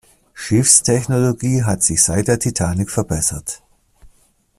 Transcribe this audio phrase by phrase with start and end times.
[0.33, 3.61] Schiffstechnologie hat sich seit der Titanic verbessert.